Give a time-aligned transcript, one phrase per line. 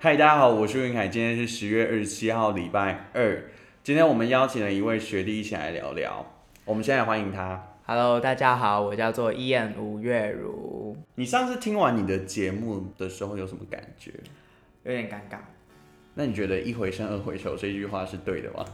[0.00, 3.50] 嗨，大家好，我是云凯，今天是十月二十七号，礼拜二。
[3.82, 6.24] 今天我们邀请了一位学弟一起来聊聊，
[6.64, 7.60] 我们现在欢迎他。
[7.84, 10.96] Hello，大家好，我叫做 Ian 吴月如。
[11.16, 14.12] 你上次听完你的节目的时候有什么感觉？
[14.84, 15.40] 有点尴尬。
[16.14, 18.64] 那你觉得一回生二回熟这句话是对的吗？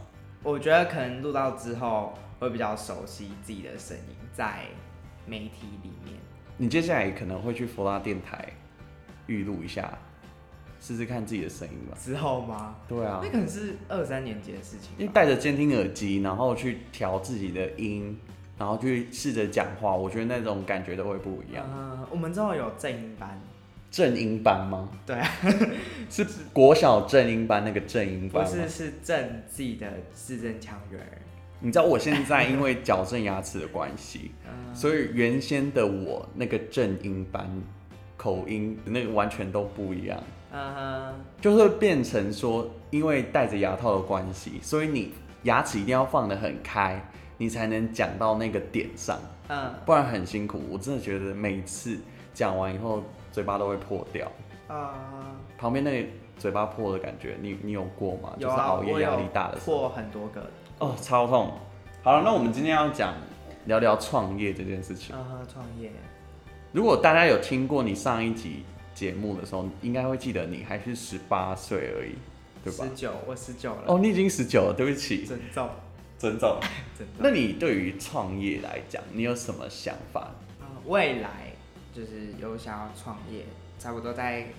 [0.43, 4.59] 我觉得可能录到之后会比较熟悉自己的声音，在
[5.25, 6.19] 媒体里面。
[6.55, 8.47] 你接下来可能会去佛拉电台
[9.25, 9.97] 预录一下，
[10.85, 11.97] 试试看自己的声音吧。
[11.99, 12.75] 之后吗？
[12.87, 14.91] 对啊，那可能是二三年级的事情。
[14.99, 18.15] 因为戴着监听耳机，然后去调自己的音，
[18.59, 21.65] 然后去试着讲话，我觉得那种感觉都会不一样。
[21.73, 23.41] 嗯，我们之后有正音班。
[23.89, 24.89] 正音班吗？
[25.07, 25.27] 对啊，
[26.11, 28.43] 是国小正音班那个正音班。
[28.45, 31.01] 不是，是正自己的字正腔圆。
[31.61, 34.31] 你知道我现在因为矫正牙齿的关系，
[34.75, 37.49] 所以原先的我那个正音班
[38.17, 40.21] 口音那个完全都不一样。
[40.55, 47.03] 嗯，就会变成说，因为戴着牙套的关系，所以你牙齿一定要放得很开，
[47.37, 49.19] 你才能讲到那个点上。
[49.49, 50.61] 嗯，不然很辛苦。
[50.69, 51.99] 我真的觉得每次
[52.33, 53.03] 讲完以后。
[53.31, 54.31] 嘴巴都会破掉，
[54.69, 58.33] 啊、uh，旁边那个嘴巴破的感觉，你你有过吗？
[58.37, 61.51] 有就是熬夜压力大的时候，破很多个，哦，超痛。
[62.01, 63.13] 好了，那我们今天要讲
[63.65, 65.13] 聊聊创业这件事情。
[65.13, 65.91] 啊、uh，创业。
[66.71, 68.63] 如果大家有听过你上一集
[68.95, 72.15] 节目的时候，应该会记得你还是十八岁而已，
[72.63, 72.85] 对吧？
[72.85, 73.83] 十九，我十九了。
[73.85, 75.23] 哦，你已经十九了，对不起。
[75.25, 75.69] 尊重，
[76.17, 76.59] 尊重，
[76.97, 77.19] 尊重。
[77.19, 80.33] 那你对于创业来讲，你有什么想法？
[80.87, 81.51] 未来。
[81.93, 83.45] 就是有想要创业，
[83.79, 84.49] 差不多在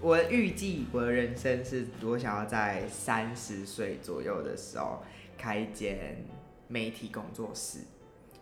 [0.00, 5.02] 我预计我的人生是，我想要在三十岁左右的时候
[5.36, 6.24] 开一间
[6.68, 7.78] 媒体工作室，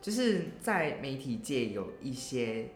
[0.03, 2.67] 就是在媒体界有一些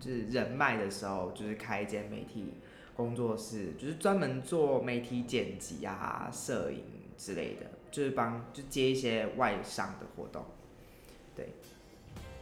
[0.00, 2.54] 就是人脉的时候，就是开一间媒体
[2.96, 6.82] 工作室，就是专门做媒体剪辑啊、摄影
[7.16, 10.44] 之类的，就是帮就接一些外商的活动，
[11.34, 11.48] 对。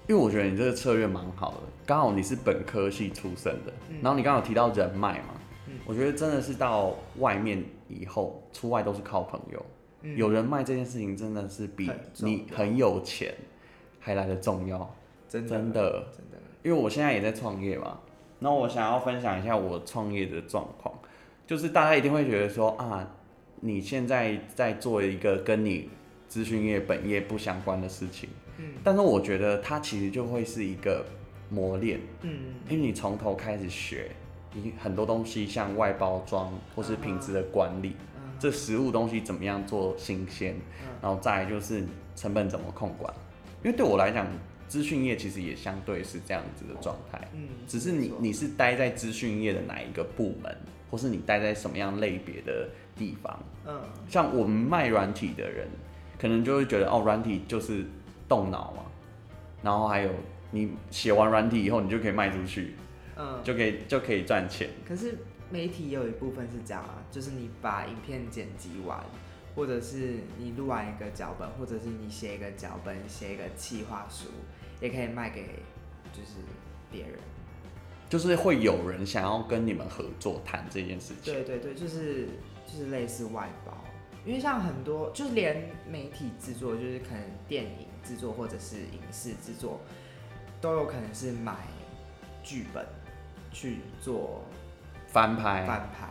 [0.08, 5.34] 因为我觉得你这个策略蛮好的，刚好你是本科系出身的，嗯、然后你刚好提到人脉嘛、
[5.66, 9.66] 嗯，我觉得真的是到外面以后出外都是靠朋友，
[10.02, 13.34] 嗯、有人脉这件事情真的是比你很有钱
[13.98, 14.94] 还来得重要，
[15.28, 16.25] 真的真的，真的，
[16.66, 17.97] 因为我现在也在创业嘛，
[18.41, 20.93] 那我想要分享一下我创业的状况，
[21.47, 23.09] 就是大家一定会觉得说啊，
[23.60, 25.88] 你现在在做一个跟你
[26.26, 28.28] 资讯业本业不相关的事情。
[28.59, 31.06] 嗯，但是我觉得它其实就会是一个
[31.50, 32.37] 磨练，嗯，
[32.69, 34.10] 因为你从头开始学，
[34.53, 41.84] 你很多东西像外包装或是品质的管理，嗯，这食物东西怎么样做新鲜，嗯，然后再来就是
[42.16, 43.15] 成本怎么控管，
[43.62, 44.26] 因为对我来讲，
[44.69, 50.56] 资讯业其实也相对是这样子的状态，嗯，只是你你是待在资讯业的哪一个部门，
[50.91, 55.69] 或是你待在什么样类别的地方，嗯，像我们卖软体的人，
[56.19, 57.84] 可能就会觉得哦，软体就是。
[58.28, 58.82] 动脑嘛，
[59.62, 60.10] 然后还有
[60.50, 62.75] 你写完软体以后，你就可以卖出去，
[63.16, 64.69] 嗯，就可以就可以赚钱。
[64.84, 65.16] 可是
[65.49, 68.99] 媒体也有一部分是这样啊，就是你把影片剪辑完，
[69.55, 74.25] 或者是你录完一个脚本，或者是你写一个脚本，写一个企划书，
[74.81, 75.42] 也可以卖给
[76.12, 76.34] 就是
[76.91, 77.19] 别人。
[78.09, 81.32] 就是会有人想要跟你们合作谈这件事情。
[81.32, 82.28] 对对对，就是
[82.66, 83.72] 就是类似外包，
[84.25, 87.87] 因为像很多就是连媒体制作，就是可能电影。
[88.06, 89.81] 制作或者是影视制作，
[90.60, 91.56] 都有可能是买
[92.41, 92.87] 剧本
[93.50, 94.44] 去做
[95.08, 95.64] 翻拍。
[95.64, 96.10] 翻拍，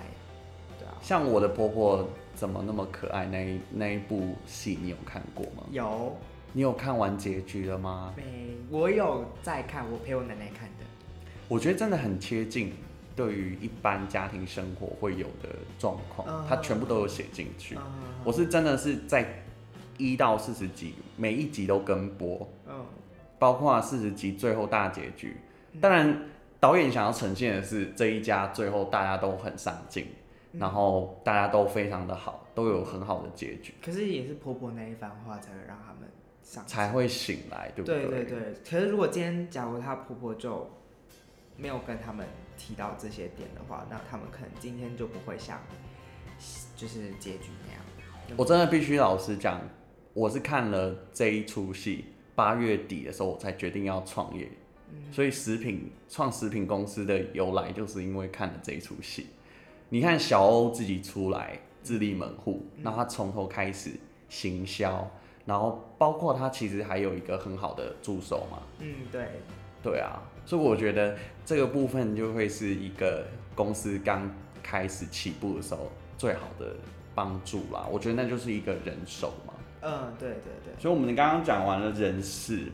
[0.78, 0.98] 对啊。
[1.02, 2.06] 像我的婆婆
[2.36, 3.26] 怎么那么可爱？
[3.28, 5.64] 那一那一部戏你有看过吗？
[5.72, 6.18] 有。
[6.56, 8.14] 你有看完结局了吗？
[8.16, 8.24] 没，
[8.70, 10.86] 我有在看，我陪我奶奶看的。
[11.50, 12.72] 我觉得真的很贴近，
[13.14, 17.78] 对于一般家庭生活会有的状况，它全部都有写进去。
[18.24, 19.42] 我是真的是在。
[19.98, 22.86] 一到四十集，每一集都跟播，嗯，
[23.40, 25.38] 包括四十集最后大结局。
[25.80, 26.24] 当然，
[26.60, 30.08] 导演想要呈现的是这一家最后大家都很上进，
[30.52, 33.74] 然后大家都非常的好，都有很好的结局。
[33.82, 36.10] 可是也是婆婆那一番话才会让他们
[36.46, 38.06] 上，才会醒来，对不对？
[38.06, 38.54] 对对对。
[38.64, 40.70] 可是如果今天假如她婆婆就
[41.58, 42.26] 没有跟他们
[42.58, 45.60] 提到这些点的话，那他们可能今天就不会像
[46.78, 47.82] 就是结局那样。
[48.38, 49.60] 我真的必须老实讲。
[50.14, 52.06] 我是看了这一出戏，
[52.36, 54.50] 八月底的时候我才决定要创业，
[54.94, 59.28] 嗯，所以食品创食品公司的由来就是因为看了这一出戏。
[59.90, 63.92] 你看小欧自己出来自立门户，那，嗯，他从头开始
[64.30, 65.12] 行销，
[65.46, 68.58] 然后包括他其实还有一个很好的助手嘛。
[68.80, 69.28] 嗯，对，
[69.84, 71.16] 对啊，所以我觉得
[71.46, 74.30] 这个部分就会是一个公司刚
[74.64, 76.76] 开始起步的时候最好的
[77.14, 77.88] 帮助啦。
[77.92, 79.54] 我觉得那就是一个人手嘛。
[79.82, 80.74] 嗯，对对对。
[80.80, 82.72] 所以我们刚刚讲完了人事，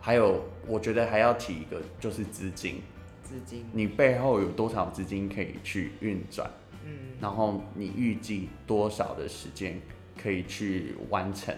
[0.00, 2.80] 还有我觉得还要提一个就是资金。
[3.22, 3.66] 资金。
[3.72, 6.50] 你背后有多少资金可以去运转？
[6.86, 6.90] 嗯。
[7.20, 9.78] 然后你预计多少的时间
[10.20, 11.54] 可以去完成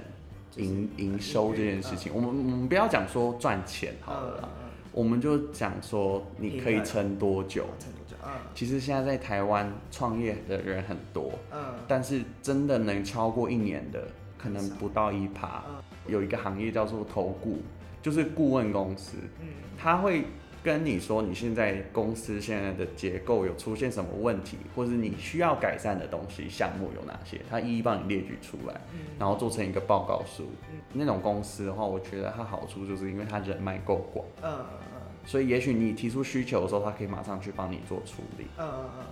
[0.57, 2.13] 营营收这件事情？
[2.15, 4.49] 我们我们不要讲说赚钱好了啦。
[4.93, 7.65] 我们就讲说，你可以撑多久？
[7.81, 8.17] 撑多久？
[8.25, 14.07] 嗯，其实现在在台湾创业的人很多，嗯，但是真的能超过一年的，
[14.39, 15.65] 可能不到一趴。
[15.69, 17.59] 嗯，有一个行业叫做投顾，
[18.01, 20.25] 就是顾问公司，嗯，他会。
[20.65, 28.81] 跟你说，你现在公司现在的结构有出现什么问题，或是你需要改善的东西项目有哪些，他一一帮你列举出来，
[29.19, 30.49] 然后做成一个报告书。
[30.95, 39.05] 那种公司的话，我觉得它好处就是因为它人脉够广，嗯嗯嗯，所以也许你提出需求的时候，他可以马上去帮你做处理，嗯嗯嗯，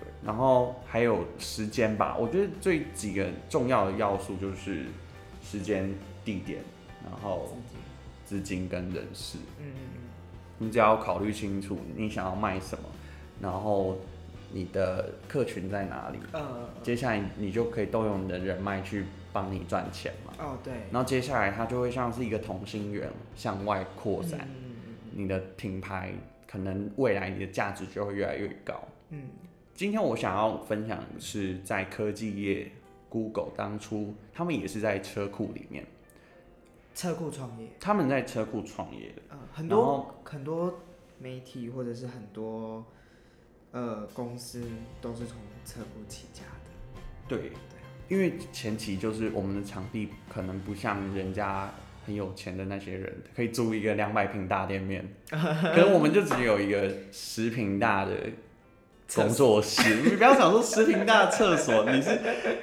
[0.00, 0.08] 对。
[0.26, 4.86] 然后还有时间吧，我觉得最几个重要的要素就是
[5.40, 5.94] 时间、
[6.24, 6.58] 地点，
[7.04, 7.56] 然后
[8.26, 8.68] 资金。
[8.68, 9.93] 跟人事，嗯。
[10.64, 12.84] 你只要考虑清楚你想要卖什么，
[13.40, 13.98] 然后
[14.50, 16.42] 你的客群在哪里，嗯，
[16.82, 20.32] 接下来你就可以动用你的人脉去帮你赚钱嘛。
[20.38, 20.72] 哦，对。
[20.90, 26.12] 然后接下来它就会像是一个同心圆向外扩展，嗯，你的品牌
[26.46, 28.80] 可能未来你的价值就会越来越高。
[29.10, 29.22] 嗯，
[29.74, 32.70] 今天我想要分享的是在科技业
[33.08, 35.84] ，Google 当初他们也是在车库里面。
[36.94, 40.78] 车库创业，他们在车库创业的，嗯，很多很多
[41.18, 42.84] 媒体或者是很多
[43.72, 44.62] 呃公司
[45.00, 47.00] 都是从车库起家的。
[47.26, 47.50] 对对，
[48.08, 51.72] 因为前期就是我们的场地可能不像人家
[52.06, 58.14] 很有钱的那些人，可以租一个两百平大店面， 可能我们就只有一个十平大的。
[59.12, 62.20] 工作室， 你不要想说十坪大的厕所，你是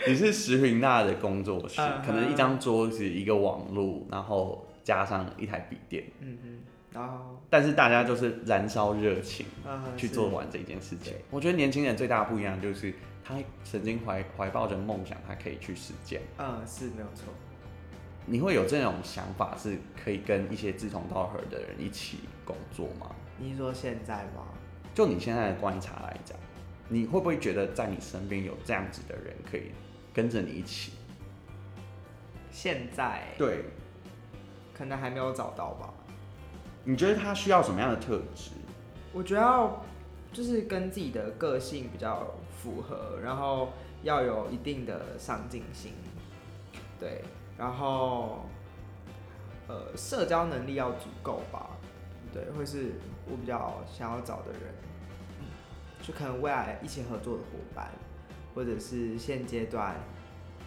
[0.08, 6.60] 你是十坪大的工作室，可能一张桌子、一个网络，然后加上一台笔电，嗯嗯，
[6.92, 9.46] 然后，但是大家就是燃烧热情
[9.96, 11.14] 去做完这件事情。
[11.30, 12.94] 我觉得年轻人最大的不一样就是
[13.24, 16.22] 他曾经怀怀抱着梦想，他可以去实践。
[16.38, 17.26] 嗯，是没有错。
[18.26, 23.16] 你会有这种想法，是可以跟一些志同道合的人一起工作吗？
[23.38, 24.46] 你说现在吗？
[24.94, 26.38] 就你现在的观察来讲，
[26.90, 29.72] 你会不会觉得在你身边有这样子的人可以
[30.14, 30.94] 跟着你一起？
[32.52, 33.64] 现在对，
[34.74, 35.94] 可能还没有找到吧。
[36.84, 38.52] 你觉得他需要什么样的特质？
[39.14, 39.82] 我觉得要
[40.34, 42.28] 就是跟自己的个性比较
[42.62, 43.70] 符合，然后
[44.04, 45.94] 要有一定的上进心，
[47.00, 47.24] 对，
[47.58, 48.46] 然后
[49.68, 51.70] 呃，社交能力要足够吧。
[52.34, 52.94] 对，会是
[53.30, 54.62] 我比较想要找的人，
[56.02, 57.92] 就可能未来一起合作的伙伴，
[58.56, 59.96] 或者是现阶段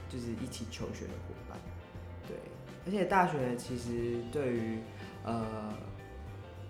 [0.08, 1.58] 就是一起求学的伙伴，
[2.28, 2.36] 对，
[2.86, 4.78] 而且大学其实对于
[5.24, 5.72] 呃，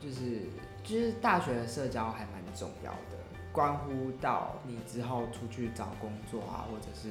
[0.01, 0.43] 就是
[0.85, 3.19] 就是大学的社交还蛮重要的，
[3.53, 7.09] 关乎到你之后出去找工作啊，或者是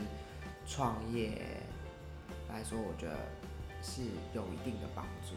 [0.65, 1.41] 创业
[2.49, 3.15] 来说，我觉得
[3.81, 4.03] 是
[4.33, 5.35] 有一定的帮助。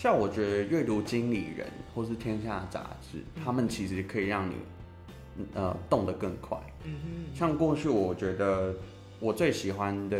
[0.00, 4.54] 像我觉得阅读经理人或是天下杂志，他们其实可以让你
[5.52, 6.56] 呃动得更快。
[6.84, 7.36] 嗯哼。
[7.36, 8.74] 像过去我觉得
[9.18, 10.16] 我最喜欢的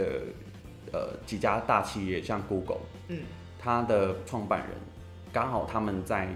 [0.92, 3.20] 呃几家大企业，像 Google，嗯，
[3.58, 4.76] 他的创办人
[5.32, 6.28] 刚好他们在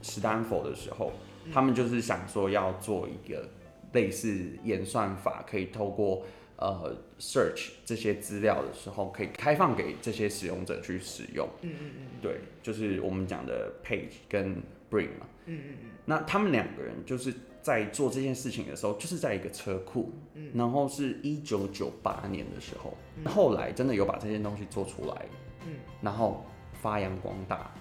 [0.00, 1.10] 史丹佛的时候，
[1.52, 3.48] 他们就是想说要做一个
[3.94, 6.22] 类似演算法，可以透过。
[6.62, 11.48] 呃，search 这些资料的时候，可以开放给这些使用者去使用。
[11.62, 14.54] 嗯嗯嗯，对，就是我们讲的 page 跟
[14.88, 15.26] bring 嘛。
[15.46, 15.90] 嗯嗯嗯。
[16.04, 20.12] 那他们两个人就是在做这件事情的时候，就是在一个车库。
[20.34, 20.52] 嗯。
[20.54, 25.26] 然后是一九九八年的时候，后来真的有把这些东西做出来。
[25.66, 25.74] 嗯。
[26.00, 26.46] 然后
[26.80, 27.72] 发扬光大，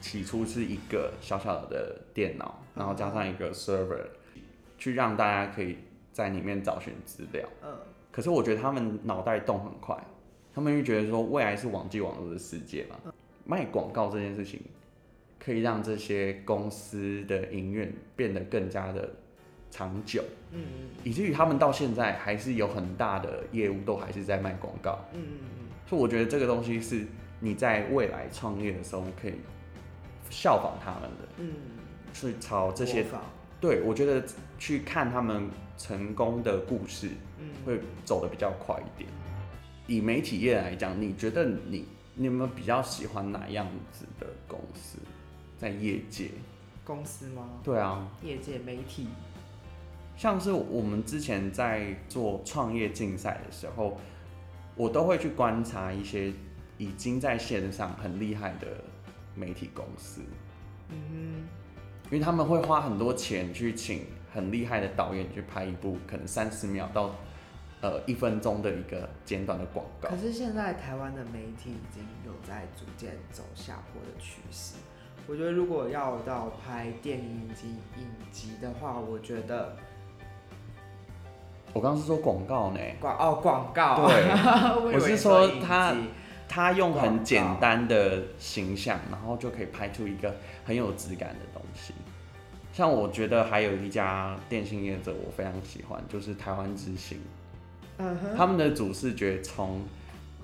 [0.00, 4.04] 起初是一个小小的电脑，然后加上一个 server，
[4.76, 5.78] 去让大家可以
[6.10, 7.48] 在里面找寻资料。
[7.62, 7.78] 嗯。
[8.14, 9.98] 可是我觉得他们脑袋动很快，
[10.54, 12.94] 他们就觉得说未来是网际网络的世界嘛，
[13.44, 14.60] 卖广告这件事情
[15.36, 19.10] 可以让这些公司的营运变得更加的
[19.68, 20.62] 长久，嗯，
[21.02, 27.04] 以至于他们到现在还是有很大的业务都还是在卖广告，嗯嗯嗯，所以我觉得这个东西是
[27.40, 29.34] 你在未来创业的时候可以
[30.30, 31.52] 效仿他们的，嗯，
[32.12, 33.04] 去朝这些，
[33.64, 34.22] 对，我觉得
[34.58, 37.08] 去看他们成功的故事。
[37.38, 39.08] 嗯会走得比较快一点。
[39.86, 44.98] 以媒体业来讲，你觉得你你有没有比较喜欢哪样子的公司？
[45.56, 46.28] 在业界？
[46.84, 47.48] 公司吗？
[47.62, 48.06] 对啊。
[48.22, 49.08] 业界媒体，
[50.14, 53.98] 像是我们之前在做创业竞赛的时候，
[54.76, 56.30] 我都会去观察一些
[56.76, 58.66] 已经在线上很厉害的
[59.34, 60.20] 媒体公司，
[60.90, 61.48] 嗯哼，
[62.10, 67.10] 因为他们会花很多钱去请很厉害的导演去拍一部可能三十秒到
[67.80, 70.08] 呃一分钟的一个简短的广告。
[70.08, 74.74] 可是现在台湾的媒体已经有在逐渐走下坡的趋势。
[75.26, 77.68] 我觉得如果要到拍电影及
[77.98, 79.74] 影集的话，我觉得。
[81.72, 84.28] 我刚刚是说广告呢，广哦广告，对，
[84.78, 85.92] 我，我是说他
[86.54, 90.32] 他用很简单的形象，然后就可以拍出一个
[90.64, 91.92] 很有质感的东西。
[92.72, 97.18] 像我觉得还有一家电信业者我非常喜欢，就是台湾之星，
[97.96, 99.82] 嗯哼，他们的主视觉从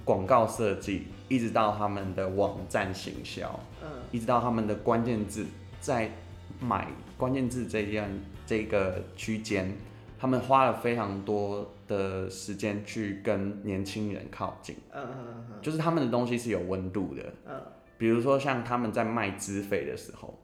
[0.04, 5.46] 广告设计一直到他们的网站行销，嗯，一直到他们的关键字，
[5.80, 6.10] 在
[6.58, 8.04] 买关键字这样
[8.44, 9.72] 这个区间。
[10.18, 17.60] 他们花了非常多的时间去跟年轻人靠近，嗯嗯嗯，就是他们的东西是有温度的，嗯，
[17.98, 20.38] 比如说像他们在卖资费的时候，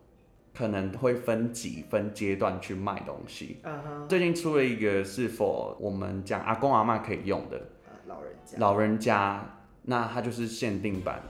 [0.52, 7.62] 可能会分几分阶段去卖东西，嗯哼，最近出了一个是否我们讲阿公阿妈可以用的，
[8.08, 11.22] 老人家，老人家，那它就是限定版，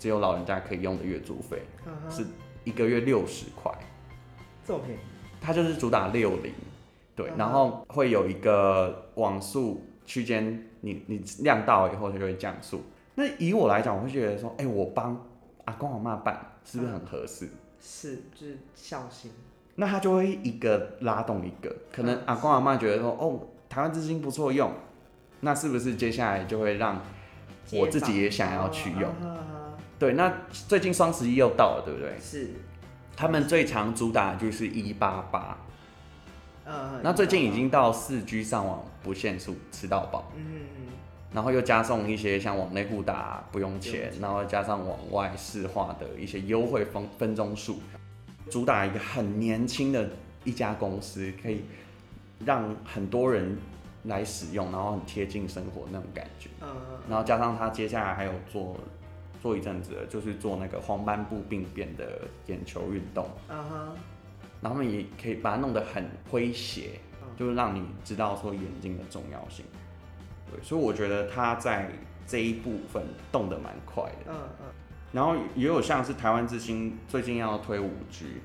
[0.00, 1.62] 只有老人家可以用的月租费，
[2.10, 2.26] 是
[2.64, 3.72] 一个月六十块，
[4.66, 5.00] 这么便宜，
[5.40, 6.52] 它就是主打六零。
[7.20, 12.82] 对，然后会有一个网速区间，你你亮到以后，它就会降速。
[13.14, 15.22] 那以我来讲，我会觉得说，哎，我帮
[15.66, 17.50] 阿公阿妈办，是不是很合适？
[17.78, 19.30] 是，就是孝心。
[19.74, 24.72] 那他就会一个拉动一个，可能阿公阿妈觉得说，哦，台湾之星不错用，
[25.40, 26.98] 那是不是接下来就会让
[27.72, 29.12] 我自己也想要去用？
[29.98, 32.18] 对，那最近双十一又到了，对不对？
[32.18, 32.50] 是。
[33.14, 35.58] 他们最常主打的就是一八八。
[37.02, 40.44] 那最近已经到四 G 上网不限速吃到饱，嗯，
[41.32, 47.80] 然后又加送一些像网内互打不用钱，然后加上往外市话的一些优惠分分钟数，
[48.50, 50.08] 主打一个很年轻的
[50.44, 51.64] 一家公司，可以
[52.44, 53.56] 让很多人
[54.04, 56.68] 来使用，然后很贴近生活那种感觉，嗯，
[57.08, 58.76] 然后加上他接下来还有做
[59.42, 63.96] 做一阵子，就是做那个黄斑部病变的眼球运动，嗯哼。
[64.60, 67.00] 然后他们也可以把它弄得很诙谐，
[67.34, 69.64] 就是让你知道说眼睛的重要性。
[70.50, 71.90] 对，所以我觉得他在
[72.26, 73.02] 这一部分
[73.32, 74.32] 动得蛮快的。
[74.32, 74.66] 嗯嗯。
[75.12, 78.42] 然后也有像是台湾之星最近要推五 G，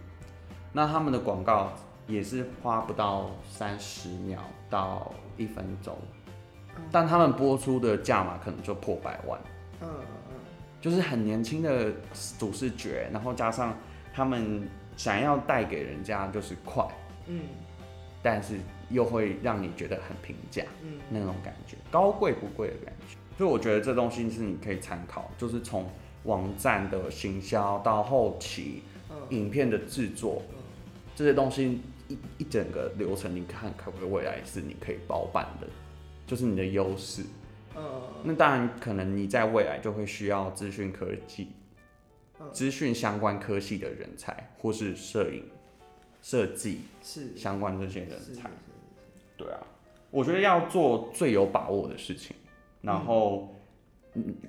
[0.71, 1.73] 那他们的广告
[2.07, 5.97] 也是花不到三十秒到一分钟，
[6.91, 9.37] 但他们播出的价码可能就破百万。
[9.81, 9.89] 嗯
[10.29, 10.35] 嗯。
[10.79, 11.91] 就是很年轻的
[12.39, 13.75] 主视觉，然后加上
[14.13, 14.65] 他们。
[14.97, 16.85] 想要带给人家就是快，
[17.27, 17.41] 嗯，
[18.23, 18.55] 但是
[18.89, 23.17] 又会让你觉得很平价，嗯，那种感觉，高贵不贵的感觉。
[23.37, 25.85] 所以我觉得这东西是你可以参考，就是从
[26.23, 30.57] 网站的行销到后期，嗯，影片的制作，嗯，
[31.15, 35.67] 这些东西一一整个流程，你看可不可以未来是你可以包办的，
[36.25, 37.23] 就是你的优势。
[37.75, 37.83] 嗯，
[38.23, 41.49] 那当然可能你在未来就会需要资讯科技。
[42.51, 45.43] 资讯相关科系的人才，或是摄影、
[46.21, 47.35] 设计是。
[47.37, 48.49] 相关这些人才，
[49.37, 49.59] 对啊，
[50.11, 52.35] 我觉得要做最有把握的事情，
[52.81, 53.55] 然后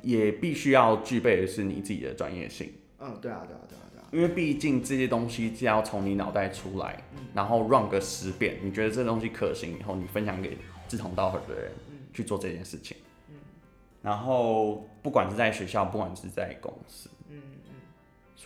[0.02, 2.72] 也必须要具备的是你自己的专业性。
[2.98, 7.02] 嗯，对啊，对啊，对啊，对啊，因为毕竟这些东西是要从你脑袋出来，
[7.34, 10.56] 然后 run 个十遍，你觉得这东西可行以后，你分享给
[10.88, 11.72] 志同道合的人
[12.12, 12.96] 去做这件事情。
[14.02, 17.10] 然后不管是在学校，不管是在公司。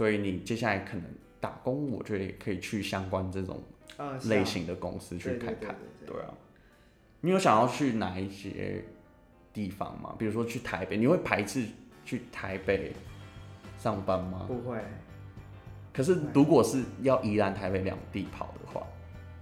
[0.00, 1.04] 所以你接下来可能
[1.42, 3.62] 打工，我觉得也可以去相关这种
[4.30, 5.76] 类型的公司去看看。
[6.06, 6.32] 对啊，
[7.20, 8.82] 你有想要去哪一些
[9.52, 10.16] 地方吗？
[10.18, 11.66] 比如说去台北，你会排斥
[12.02, 12.94] 去台北
[13.76, 14.46] 上班吗？
[14.48, 14.78] 不会。
[15.92, 18.82] 可是如果是要宜兰、台北两地跑的话，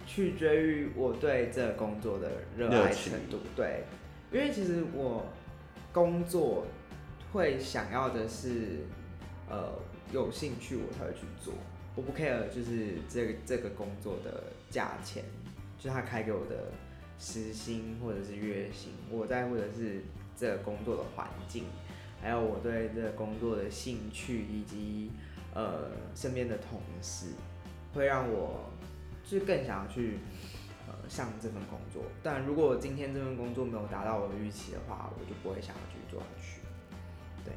[0.07, 3.39] 取决于我对这个工作的热爱程度。
[3.55, 3.85] 对，
[4.33, 5.25] 因为其实我
[5.93, 6.67] 工作
[7.33, 8.81] 会想要的是，
[9.49, 9.73] 呃。
[10.13, 11.53] 有兴趣我才会去做，
[11.95, 15.25] 我不 care 就是这个这个工作的价钱，
[15.79, 16.73] 就他开给我的
[17.19, 20.03] 时薪或者是月薪，我在乎的是
[20.37, 21.65] 这个工作的环境，
[22.23, 25.11] 还有我对这个工作的兴趣以及
[25.55, 27.27] 呃身边的同事，
[27.93, 28.71] 会让我
[29.25, 30.19] 就是更想要去
[30.87, 32.03] 呃上这份工作。
[32.23, 36.61] 但如果今天这份工作没有达到我的预期的话，我就不会想要继续做下去。
[37.45, 37.53] 对，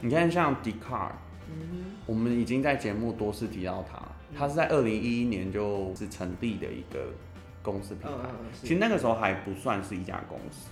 [0.00, 1.12] 你看像 decard
[1.48, 4.02] 嗯，我们已经在节目多次提到它，
[4.36, 7.06] 它是在二零一一年就是成立的一个
[7.62, 10.68] 公司品牌，嗯、其实那个时候还不算是一家公司，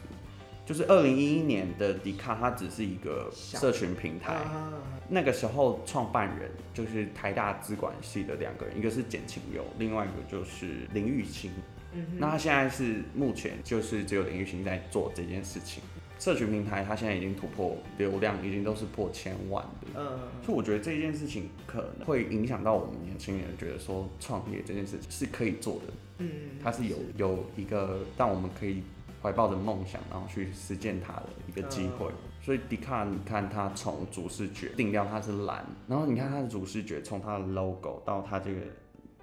[0.65, 4.37] 就是二零一一年的迪卡，它只是一个社群平台。
[4.55, 4.73] 嗯、
[5.09, 11.51] 那个时候创办人就是台大资管系的两个人，一个是简晴友，另外一个就是林玉清。
[11.93, 15.83] 嗯、那他现在是目前就是只有林玉清在做这件事情。
[16.21, 19.89] 社群平台它现在已经突破流量，已经都是破千万的。
[19.97, 25.93] 嗯，所以我觉得这件事情可能会影响到我们年轻人，觉得说创业这件事情是可以做的。
[26.19, 26.31] 嗯，
[26.63, 28.83] 它是有是有一个让我们可以
[29.23, 32.09] 怀抱着梦想，然后去实践它的一个机会。
[32.09, 38.61] 嗯、所以迪卡，你看它从主视觉定调它是蓝，然后你看它的主视觉从它的 logo 到它这个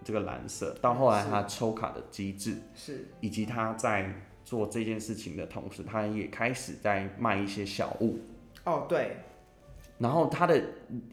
[0.03, 4.11] 这个蓝色，到后来它抽卡的机制是，以及它在。
[4.47, 8.17] 做这件事情的同时，他也开始在卖一些小物。
[8.63, 9.17] 哦，对。
[9.97, 10.63] 然后他的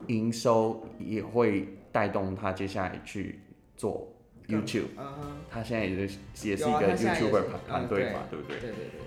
[0.06, 3.40] 营收也会带动他接下来去
[3.76, 4.06] 做
[4.46, 4.86] YouTube。
[4.96, 5.42] 嗯。
[5.50, 8.60] 他现在也是也是一个 YouTuber 团队嘛，对不对？
[8.60, 9.00] 对对对。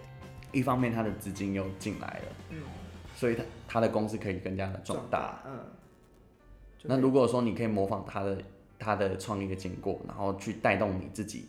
[0.52, 2.58] 一方面他的资金又进来了，嗯。
[3.16, 5.42] 所以他他的公司可以更加的壮大。
[5.48, 5.58] 嗯。
[6.84, 8.38] 那如果说你可以模仿他的
[8.78, 11.46] 他的创业经过，然后去带动你自己。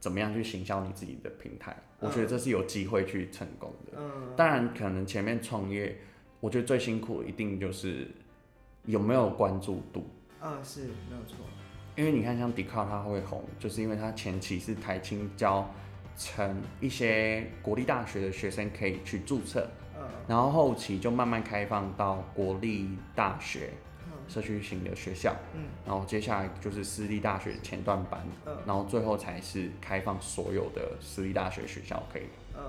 [0.00, 1.76] 怎么样去行销你自己的平台？
[2.00, 3.98] 我觉得这是有机会去成功的。
[3.98, 5.96] 嗯，当然可能前面创业，
[6.40, 8.08] 我觉得最辛苦的一定就是
[8.84, 10.08] 有没有关注度。
[10.40, 11.36] 嗯，是没有错。
[11.96, 15.68] 因为你看，像 Dcard 它会红，就是因为它前期是台青教
[16.16, 23.70] 成一些国立大学的学生可以去注册，嗯，然后后期就慢慢开放到国立大学。
[24.28, 32.22] 社区型的学校，嗯，然后接下来就是私立大学前段班，嗯，然后最后才是开放所有的私立大学学校可以，
[32.56, 32.62] 嗯，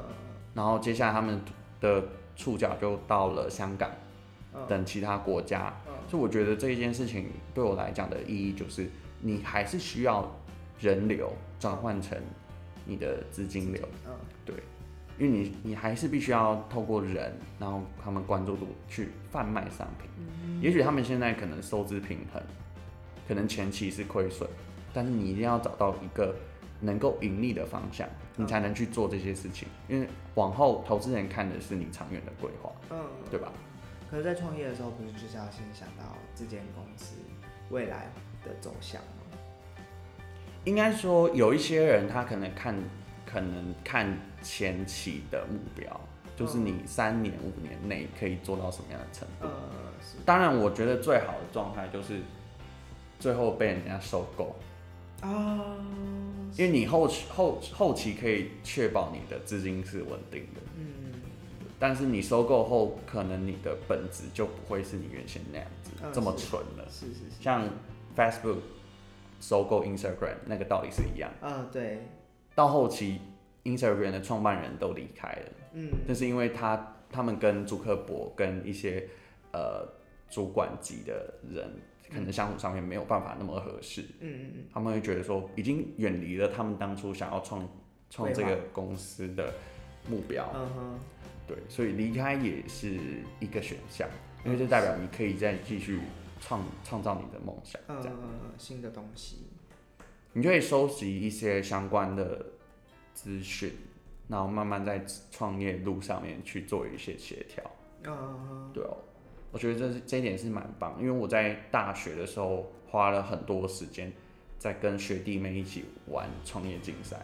[0.54, 1.42] 然后接下来他们
[1.82, 2.04] 的
[2.36, 3.92] 触角就到了香港，
[4.68, 8.90] 等其他国家，嗯，所以我觉得这一件事情对我来讲的意义就是，
[9.22, 10.30] 你还是需要
[10.80, 12.18] 人流转换成
[12.86, 14.14] 你的资金流，嗯，
[14.46, 14.56] 对。
[15.20, 20.10] 因为你你还是必须要透过人，然后他们关注度去贩卖商品。
[20.18, 22.42] 嗯、也许他们现在可能收支平衡，
[23.28, 24.50] 可能前期是亏损，
[24.94, 26.34] 但是你一定要找到一个
[26.80, 29.68] 能够盈利的方向，你才能去做这些事情。
[29.90, 32.98] 嗯、因为往后投资人看的是你长远的规划，嗯，
[33.30, 33.52] 对吧？
[34.10, 37.16] 可是，在创业的时候，不是就是要先想到这间公司
[37.70, 38.10] 未来
[38.46, 39.38] 的走向吗？
[40.64, 42.74] 应该说，有一些人他可能看。
[43.32, 46.02] 可能看前期的目标，
[46.36, 49.48] 就是你三年五年内可以做到什么样的程度。
[50.26, 52.22] 当然，我觉得最好的状态就是
[53.20, 54.56] 最后被人家收购
[55.22, 55.78] 啊，
[56.58, 60.62] 因为你后后后期可以确保你的资金是稳定的。
[60.76, 61.22] 嗯，
[61.78, 66.88] 但是你收购后，可能你的本质就不会是你原先那样子这么纯了。
[66.90, 67.70] 是是是，像
[68.16, 68.60] Facebook
[69.40, 71.30] 收购 Instagram 那个道理是一样。
[71.42, 72.08] 嗯，对。
[72.60, 73.22] 到后期
[73.64, 79.08] ，Instagram 的创办人都离开了，嗯，这是因为他他们跟朱克伯跟一些
[79.54, 79.88] 呃
[80.30, 81.72] 主管级的人，
[82.12, 87.66] 可能相处上面没有办法那么合适，嗯嗯嗯，他们会觉得说已经远离了他们当初想要创
[88.10, 89.54] 创这个公司的
[90.10, 91.00] 目标，嗯哼，
[91.48, 93.00] 对，所以离开也是
[93.40, 94.06] 一个选项，
[94.44, 96.02] 因为这代表你可以再继续
[96.42, 99.46] 创创造你的梦想，这样，嗯，新的东西。
[100.34, 102.46] 你就可以收集一些相关的
[103.14, 103.72] 资讯，
[104.28, 107.64] 然后慢慢在创业路上面去做一些协调。
[108.04, 108.74] 啊、uh，huh.
[108.74, 108.98] 对哦，
[109.52, 114.14] 我觉得这是这一点是蛮棒，因为我在大学的时候花了很多时间
[114.58, 117.18] 在跟学弟妹一起玩创业竞赛。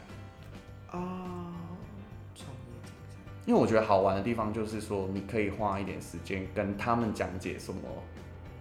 [0.89, 1.53] 啊，
[2.33, 2.93] 创业竞赛，
[3.45, 7.81] 因为我觉得好玩的地方就是说，你可以花一点时间跟他们讲解什么。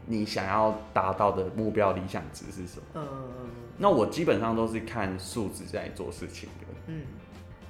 [0.06, 2.84] 你想要达到的目标理想值是什么？
[2.94, 3.50] 嗯嗯嗯。
[3.78, 6.66] 那我基本上都是看数值在做事情的。
[6.88, 7.02] 嗯。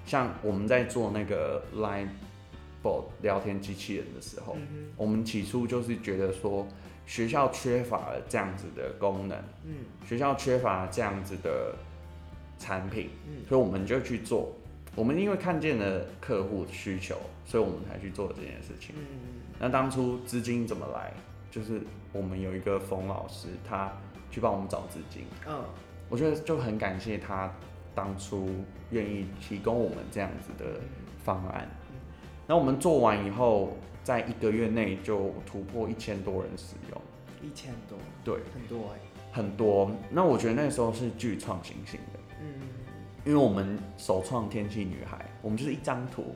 [0.04, 2.08] 像我们在做那个 Line
[2.82, 4.86] Bot 聊天机器人的时候，嗯。
[4.96, 6.66] 我们起初就是觉得说
[7.06, 9.74] 学校缺乏了这样子的功能，嗯。
[10.06, 11.74] 学校缺乏了这样子的
[12.58, 13.44] 产品，嗯。
[13.48, 14.52] 所以我们就去做。
[14.96, 17.16] 我们因为看见了客户需求，
[17.46, 18.94] 所以我们才去做这件事情。
[18.98, 19.42] 嗯。
[19.58, 21.12] 那当初资金怎么来？
[21.54, 21.80] 就是
[22.12, 23.92] 我们有一个冯老师，他
[24.28, 25.22] 去帮我们找资金。
[25.46, 25.62] 嗯，
[26.08, 27.48] 我觉得就很感谢他
[27.94, 28.50] 当初
[28.90, 30.80] 愿意提供我们这样子的
[31.22, 31.68] 方案。
[32.44, 37.00] 那我们做完以后，在一个月内就突破一千多人使用。
[37.40, 37.96] 一千多？
[38.24, 38.98] 对，很多哎。
[39.30, 39.88] 很多。
[40.10, 42.18] 那我觉得那时候是具创新性的。
[42.40, 42.46] 嗯，
[43.24, 46.34] 因为我们首创天气女孩，我们就是一张图。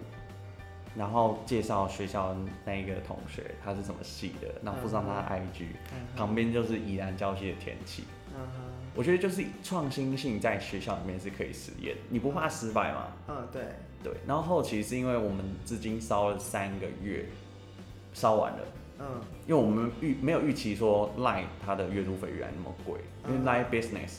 [0.96, 6.18] 然后介绍学校那一个同学，他是什么系的，然后附上他的 IG，、uh.
[6.18, 8.88] 旁边就是宜兰郊区的天气，uh huh.
[8.94, 13.12] 我觉得就是创新性在学校里面是可以实验，你不怕失败吗？
[13.29, 13.62] 嗯，对
[14.03, 14.12] 对。
[14.27, 17.27] 然后后期是因为我们资金烧了三个月，
[18.12, 18.59] 烧完了。
[18.98, 19.07] 嗯。
[19.46, 22.98] 因为我们预没有预期说 Line 它的月租费原来那么贵，
[23.29, 24.18] 因为 Line Business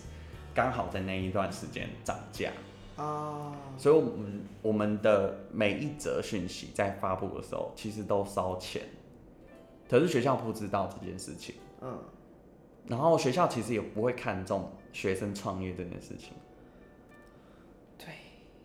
[0.53, 2.49] 刚好在那一段时间涨价。
[3.01, 3.55] 啊。
[3.77, 8.81] 所以我们我们的每一则讯息在发布的时候，其实都烧钱。
[9.89, 11.97] 可是学校不知道这件事情，嗯，
[12.85, 16.33] 然后学校其实也不会看重学生创业这件事情，
[17.97, 18.07] 对，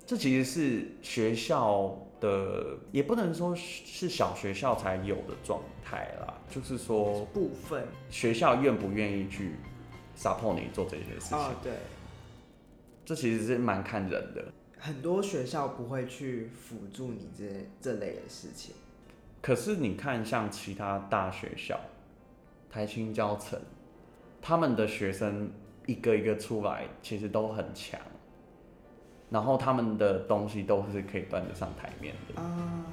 [0.04, 7.86] 这其实是学校的，也不能说是小学校才有的状态啦，就是说部分。
[8.10, 9.54] 学校愿不愿意去
[10.14, 11.72] support 你做这些事情，哦，对，
[13.04, 14.44] 这其实是蛮看人的，
[14.78, 17.44] 很多学校不会去辅助你这
[17.80, 18.74] 这类的事情。
[19.42, 21.78] 可是你看，像其他大学校，
[22.70, 23.60] 台青教城，
[24.40, 25.50] 他们的学生
[25.84, 28.00] 一个一个出来，其实都很强，
[29.28, 32.40] 然后他们的东西都是可以端得上台面的。
[32.40, 32.86] 啊，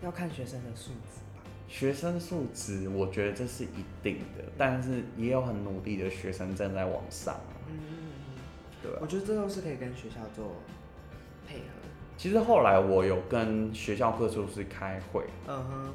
[0.00, 1.42] 要看学生的素质吧。
[1.68, 7.38] 学生素质，我觉得这是一定的，但是也有很努力的学生正在往上。
[9.00, 10.56] 我觉得这都是可以跟学校做
[11.46, 11.64] 配合。
[12.16, 15.92] 其实后来我有跟学校各处室开会，嗯哼，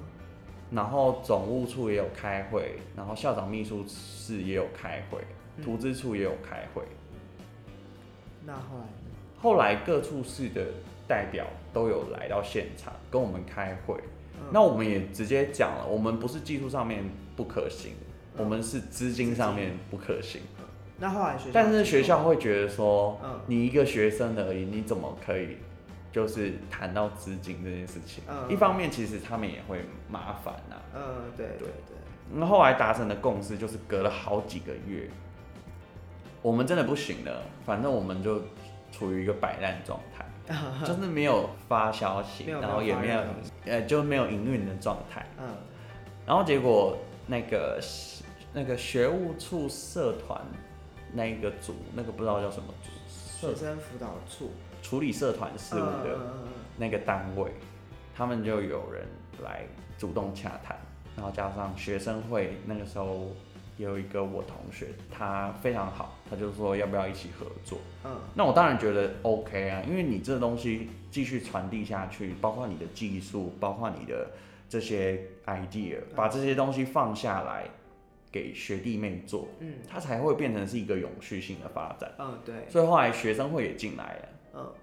[0.72, 5.20] 然后总务处也有开会，然后校长秘书室也有开会，
[5.64, 6.84] 图资处也有开会。
[8.44, 8.88] 那后来呢？
[9.38, 10.66] 后来各处室的
[11.08, 13.96] 代表都有来到现场跟我们开会，
[14.52, 17.04] 那我们也直接讲了，我们不是技术上面
[17.36, 17.92] 不可行，
[18.36, 20.42] 我们是资金上面不可行。
[20.98, 25.58] 那后来学校，但是学校会觉得说，你一个学生而已，你怎么可以？
[26.12, 30.96] 就是谈到资金这件事情，嗯、一方面其实他们也会麻烦呐、啊。
[30.96, 31.04] 嗯，
[31.36, 31.98] 对对对。
[32.34, 35.10] 那后，后来达成的共识就是隔了好几个月，
[36.42, 38.42] 我们真的不行了，反正我们就
[38.94, 40.26] 处于一个摆烂状态，
[40.88, 43.20] 就是没有发消息，然后也没有
[43.66, 45.26] 呃就没有营运的状态。
[45.38, 45.48] 嗯。
[46.26, 47.78] 然后结果那个
[48.54, 50.42] 那个学务处社团
[51.14, 54.52] 那一个组，那个不知道叫什么组，学生辅导处。
[54.82, 56.20] 处理社团事务的
[56.78, 57.50] 那个单位，
[58.16, 59.04] 他们就有人
[59.44, 59.66] 来
[59.98, 60.78] 主动洽谈，
[61.16, 63.32] 然后加上学生会那个时候
[63.78, 67.80] 有一个我同学，他非常好，他就说要不要一起合作。
[68.04, 74.30] 嗯，那我当然觉得 OK 啊，因为你这东西继续传递下去，包括你的技术，包括你的
[74.70, 77.68] 这些 idea，把这些东西放下来
[78.36, 82.14] 给学弟妹做，嗯，它才会变成是一个永续性的发展。
[82.20, 82.54] 嗯，对。
[82.68, 84.30] 所以后来学生会也进来了。
[84.56, 84.74] 嗯，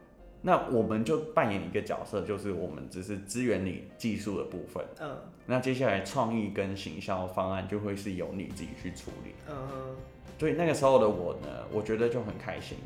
[0.41, 4.83] 那我们就扮演一个角色，就是我们只是支援你技术的部分。
[5.03, 9.35] 嗯，那接下来创意跟行销方案就会是由你自己去处理。
[9.47, 9.97] 嗯哼，
[10.38, 12.79] 所以那个时候的我呢，我觉得就很开心，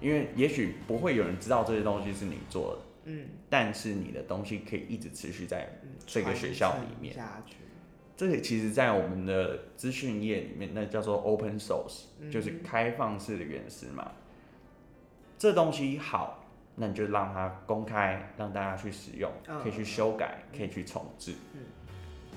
[0.00, 2.82] 因为也许不会有人知道这些东西是你做的。
[3.04, 5.68] 嗯，但是你的东西可以一直持续在
[6.04, 7.54] 这个学校里面下去。
[8.18, 14.10] 这个其实，在我们的资讯业里面，那叫做 open source，就是开放式的原始码。
[15.38, 19.30] 这东西好，那你就让它公开，让大家去使用，
[19.62, 21.32] 可以去修改，可以去重置。
[21.54, 21.60] 嗯，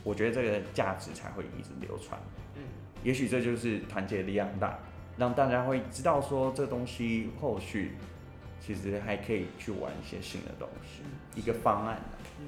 [0.03, 2.21] 我觉得这个价值才会一直流传。
[2.55, 2.61] 嗯，
[3.03, 4.77] 也许这就是团结力量大，
[5.17, 7.93] 让大家会知道说这东西后续
[8.59, 11.01] 其实还可以去玩一些新的东西，
[11.33, 11.99] 一个方案。
[12.39, 12.45] 嗯，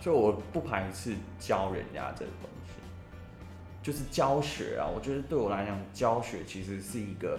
[0.00, 2.72] 就我不排斥教人家这个东西，
[3.82, 4.86] 就是教学啊。
[4.86, 7.38] 我觉得对我来讲，教学其实是一个。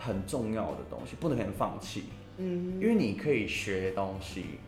[0.00, 2.04] 很重要的东西，不能很放弃。
[2.36, 4.60] 嗯，因为你可以学东西，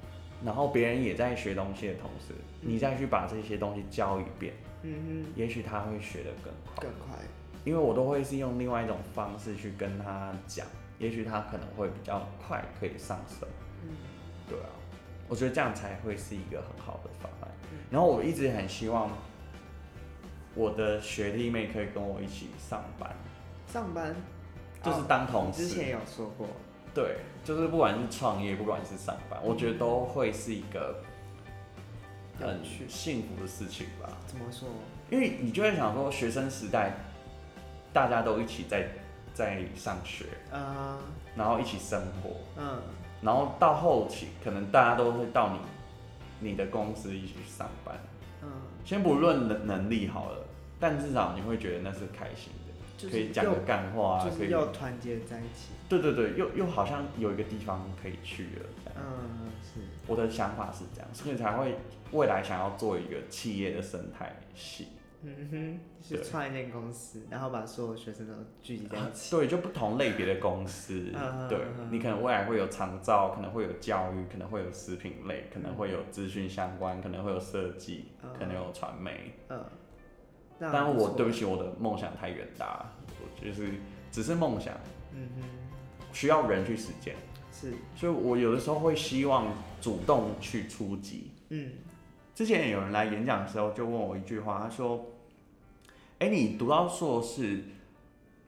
[0.45, 6.83] 然后别人也在学东西的同时，你再去把这些东西教一遍，嗯哼，也许他会学得更快。
[6.83, 7.17] 更快。
[7.65, 10.67] 因为我都会是用另外一种方式去跟他讲，
[10.99, 13.47] 也许他可能会比较快可以上手。
[13.85, 13.91] 嗯，
[14.49, 14.67] 对啊，
[15.31, 17.49] 我觉得这样才会是一个很好的方案。
[17.91, 19.09] 然后我一直很希望
[20.55, 23.11] 我的学弟妹可以跟我一起上班。
[23.73, 24.15] 上班。
[24.83, 26.49] 就是当同事，之前有说过，
[26.95, 31.03] 对，就是不管是创业，不管是上班，我觉得都会是一个
[32.39, 34.09] 很幸福的事情吧。
[34.27, 34.67] 怎么说？
[35.11, 36.95] 因为你就会想说，学生时代
[37.93, 38.89] 大家都一起在
[39.35, 40.97] 在上学，啊，
[41.37, 42.81] 然后一起生活，嗯，
[43.23, 47.95] 然后到后期可能大家都会到你你的公司一起去上班，
[48.43, 48.49] 嗯，
[48.85, 50.47] 先不论能能力好了，
[50.79, 53.09] 但至少你会觉得那是开心的。
[53.11, 55.71] 可以讲个干话啊，就是要团结在一起。
[55.89, 58.93] 对对对，又又好像有一个地方可以去了。
[58.95, 59.81] 嗯，是。
[60.07, 61.79] 我的想法是这样，所以才会
[62.13, 64.89] 未来想要做一个企业的生态系。
[65.23, 69.37] 嗯哼，是创一间公司，然后把所有学生都聚集在一起。
[69.37, 71.13] 对，就不同类别的公司。
[71.47, 71.59] 对，
[71.91, 78.07] 你可能未来会有长照，可能会有教育，可能会有食品类，可能会有资讯相关，可能会有设计，
[78.39, 79.35] 可能有传媒。
[79.49, 79.63] 嗯。
[80.59, 83.73] 但我对不起，我的梦想太远大，我就是
[84.11, 84.75] 只是梦想。
[85.15, 85.49] 嗯哼。
[86.13, 87.15] 需要人去实践。
[87.53, 87.75] 是。
[87.95, 89.53] 所以我有的时候会希望
[89.83, 91.33] 主动去出击。
[91.51, 91.73] 嗯。
[92.41, 95.05] 之前有人来演讲的时候，就问我一句话，他说
[96.21, 97.63] ：“哎，你读到硕士，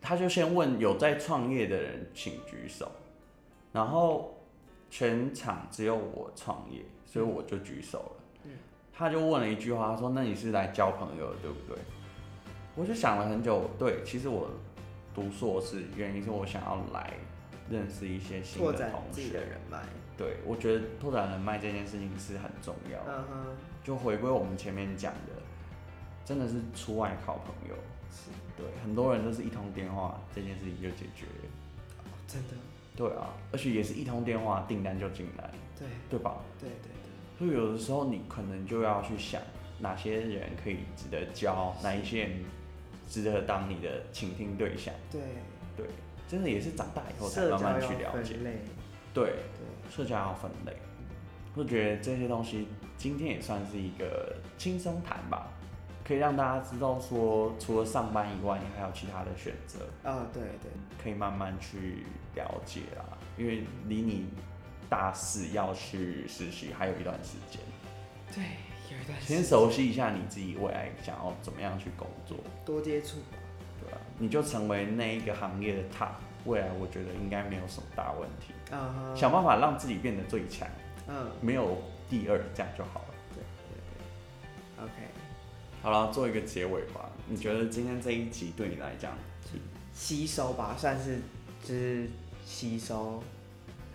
[0.00, 2.90] 他就先问有在创业的人，请举手。
[3.70, 4.35] 然后
[4.88, 8.50] 全场只有我创业，所以我就举手了。
[8.94, 11.76] 他就问了一句话，他说：‘那你是来交朋友的，对不对？’
[12.74, 14.48] 我就想了很久，对，其实我
[15.14, 17.12] 读硕士原因是我想要来
[17.68, 19.83] 认识一些新的同学，人脉。
[20.22, 23.18] 对，我觉得拓展人脉这件事情是很重要的。
[23.18, 23.85] Uh huh.
[23.85, 25.32] 就回归我们前面讲的，
[26.24, 27.74] 真的是出外靠朋友，
[28.12, 31.48] 是对，很多人都是一通电话，这件事情就解决了。
[32.04, 32.54] 哦，真的？
[32.94, 36.37] 对啊，而且也是一通电话，订单就进来，对，对吧？
[36.61, 37.38] 对对对。
[37.38, 39.42] 所以有的时候你可能就要去想，
[39.80, 42.44] 哪些人可以值得交，哪一些人
[43.08, 44.94] 值得当你的倾听对象。
[45.11, 45.20] 对
[45.76, 45.87] 对，
[46.28, 48.37] 真的也是长大以后才慢慢去了解。
[49.12, 49.35] 对对，
[49.94, 50.74] 社交要分类。
[51.55, 55.48] 我觉得这些东西今天也算是一个轻松谈吧，
[56.02, 59.81] 可以让大家知道说，除了上班以外，你还有其他的选择。
[60.02, 60.70] 啊、哦，对对，
[61.02, 63.05] 可以慢慢去了解啦。
[63.37, 64.28] 因为离你
[64.88, 67.61] 大四要去实习还有一段时间。
[68.35, 68.42] 对，
[68.96, 69.37] 有一段时间。
[69.37, 73.18] 先熟悉一下你自己未来想要怎么样去工作，多接触。
[73.78, 76.12] 对啊，你就成为那一个行业的 top，
[76.44, 78.52] 未来我觉得应该没有什么大问题。
[78.74, 80.68] 啊、uh huh、想办法让自己变得最强。
[81.09, 81.78] 嗯，没有
[82.09, 83.14] 第二，这样就好了。
[83.35, 83.81] 对对
[84.76, 84.92] 对，OK，
[85.83, 87.11] 好了，做一个结尾吧。
[87.26, 89.12] 你觉得今天这一集对你来讲
[89.92, 91.18] 吸收吧，算是
[91.62, 92.09] 就是
[92.44, 93.22] 吸收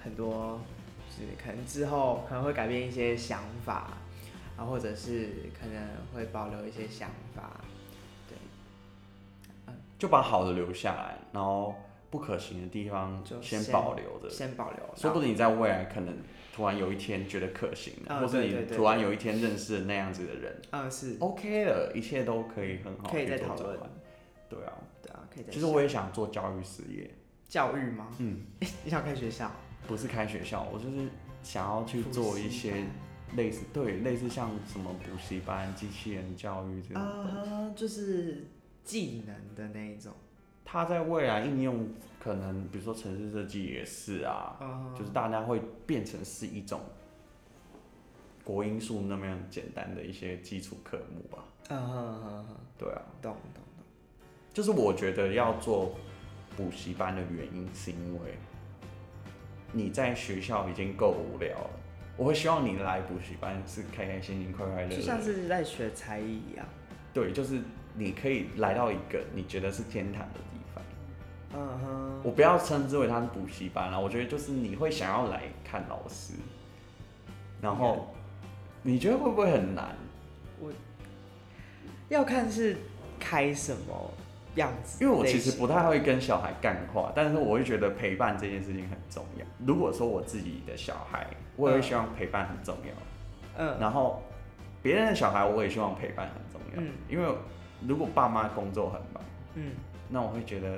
[0.03, 0.59] 很多，
[1.09, 3.93] 就是可能之后可能会改变一些想法，
[4.57, 7.61] 啊，或者是可能会保留一些想法，
[8.27, 8.37] 对，
[9.67, 11.73] 嗯，就把好的留下来，然后
[12.09, 16.15] 不可行的地方就先保留着，先保留，说不定你在未来可能。
[16.53, 23.77] 突然有一天觉得可行，或者你突然有一天认识了那样子的人，啊是 OK 了，一切都可以很好，可以再讨论。
[24.49, 25.51] 对啊，对啊，可以再。
[25.53, 27.11] 其实我也想做教育事业。
[27.47, 28.07] 教育吗？
[28.17, 28.41] 嗯，
[28.83, 29.51] 你想开学校？
[29.87, 31.07] 不是开学校，我就是
[31.43, 32.85] 想要去做一些
[33.35, 38.47] 类似，对，类似像什么补习班、机器人教育这种啊，就是
[38.83, 40.11] 技能的那一种。
[40.69, 41.87] 它在未来应用，
[42.19, 44.99] 可能比如说城市设计也是啊，uh.
[44.99, 46.81] 就是大家会变成是一种
[48.43, 51.41] 国音数那么样简单的一些基础科目吧。
[51.69, 52.45] 嗯，
[52.77, 53.85] 对啊，懂懂懂。
[54.53, 55.95] 就是我觉得要做
[56.57, 58.37] 补习班的原因，是因为
[59.71, 61.69] 你在学校已经够无聊了，
[62.17, 66.65] 我会希望你来补习班是开开心心、快快乐乐，就像是在学才艺一样。
[67.13, 67.61] 对，就是
[67.97, 70.83] 你可以来到一个你觉得是天堂的地方。
[71.53, 76.33] 嗯哼，我不要称之为它是补习班了，我觉得就是你会想要来看老师，
[77.61, 78.13] 然后
[78.83, 79.95] 你觉得会不会很难？
[80.59, 80.71] 我
[82.09, 82.77] 要看是
[83.19, 84.11] 开什么
[84.55, 89.45] 样子，因为我其实不太会跟小孩干话，但是我会觉得陪伴这件事情很重要。
[89.65, 92.93] 如果说我自己的小孩，我也会希望陪伴很重要。
[93.57, 94.21] 嗯，然后
[94.81, 96.81] 别人的小孩，我也希望陪伴很重要。
[96.81, 97.35] 嗯，因为
[97.85, 99.23] 如果爸妈工作很忙，
[99.55, 99.71] 嗯，
[100.09, 100.77] 那我会觉得。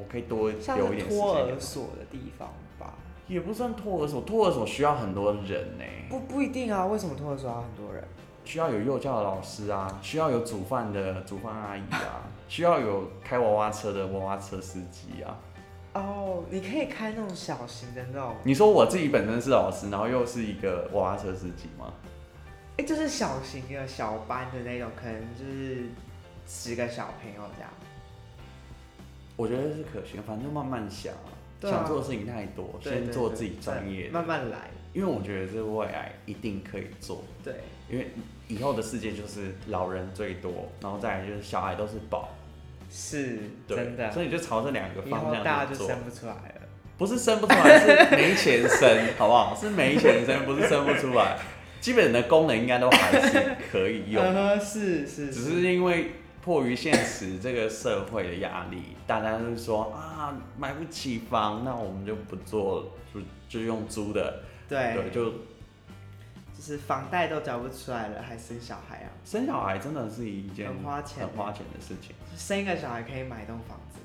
[0.00, 1.08] 我可以多留一点时间。
[1.08, 2.48] 托儿所的地方
[2.78, 2.94] 吧，
[3.26, 5.84] 也不算托儿所，托儿所需要很多人呢。
[6.08, 8.04] 不不一定啊，为什么托儿所要很多人？
[8.44, 15.36] 需要有幼教的老师啊，需要有煮饭的煮饭阿姨啊， 需要有开娃娃车的娃娃车司机啊。
[15.94, 18.36] 哦，你可以开那种小型的那种。
[18.44, 21.92] 你说我自己本身是老师，然后又是一个娃娃车司机吗？
[22.76, 25.88] 哎、欸，就是小型的小班的那种，可能就是
[26.48, 27.70] 十个小朋友这样。
[29.36, 31.30] 我觉得是可行，反正慢慢想，啊，
[31.62, 34.70] 想做的事情太多，先做自己专业，慢慢来。
[34.92, 37.22] 因为我觉得这未来一定可以做。
[37.44, 37.54] 对，
[37.88, 38.08] 因为
[38.48, 42.30] 以后的世界就是老人最多，然后再来就是小孩都是宝。
[42.90, 44.10] 是，真的。
[44.10, 45.44] 所以你就朝这两个方向做。
[45.44, 46.62] 大家就生不出来了。
[46.96, 49.54] 不是生不出来，是没钱生， 好不好？
[49.54, 51.38] 是没钱生，不是生不出来。
[51.80, 54.20] 基本的功能应该都还是可以用。
[54.58, 55.30] 是是。
[55.30, 56.10] 只是因为。
[56.40, 69.10] 迫于现实，这个社会的压力，大家都说啊，买不起房，那我们就不做，就就用租的，对，对，就就是房贷都交不出来了，还生小孩啊？
[69.24, 72.14] 生小孩真的是一件很花钱、很花钱的事情。
[72.36, 73.98] 生一个小孩可以买一栋房子，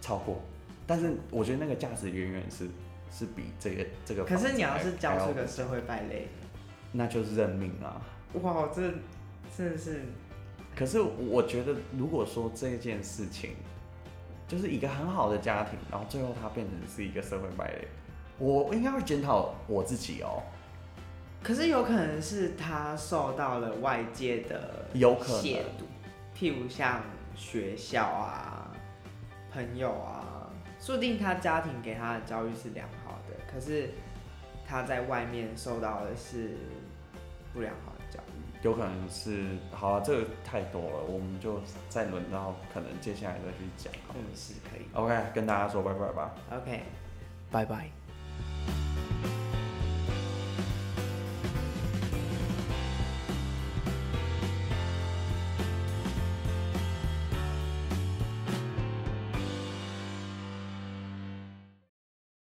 [0.00, 0.40] 超过。
[0.86, 2.68] 但是我觉得那个价值远远是
[3.10, 4.24] 是比这个这个。
[4.24, 6.28] 可是你要是交出个社会败类，
[6.92, 8.00] 那就是认命啊！
[8.34, 8.82] 哇，这
[9.56, 10.02] 真的是。
[10.78, 13.56] 可是我觉得，如果说这件事情
[14.46, 17.88] 就是一个很好的家庭，然后最后他变成是一个社会败类，
[18.38, 20.40] 我应该会检讨我自己哦。
[21.42, 27.02] 可是有可能是他受到了外界的有可能亵渎，譬如像
[27.34, 28.70] 学校啊、
[29.52, 30.48] 朋友啊，
[30.80, 33.90] 说不定他家庭给他的教育是良好的，可是
[34.64, 36.56] 他在外面受到的是
[37.52, 37.92] 不良好。
[38.62, 43.92] 有可能是，好了，这个太多了，我们就再轮到可能接下来再去讲。
[44.14, 44.86] 嗯，是可以。
[44.92, 46.34] OK，跟大家说拜拜吧。
[46.50, 46.82] OK，
[47.50, 47.97] 拜拜。